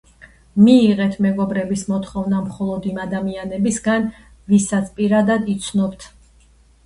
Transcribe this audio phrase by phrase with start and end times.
[0.59, 4.09] მიიღეთ მეგობრების მოთხოვნა მხოლოდ, იმ ადამიანებისგან,
[4.53, 6.09] ვისაც პირადად იცნობთ.